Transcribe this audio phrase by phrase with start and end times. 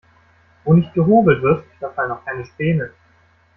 [0.63, 2.89] Wo nicht gehobelt wird, da fallen auch keine Späne.